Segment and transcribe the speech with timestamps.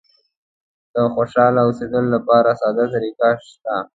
[0.93, 3.75] د خوشاله اوسېدلو لپاره ساده طریقه شته.